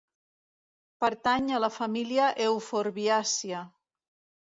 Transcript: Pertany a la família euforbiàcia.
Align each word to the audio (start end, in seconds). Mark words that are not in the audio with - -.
Pertany 1.03 1.53
a 1.57 1.61
la 1.65 1.71
família 1.77 2.33
euforbiàcia. 2.49 3.65